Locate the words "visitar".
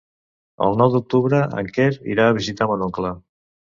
2.43-2.73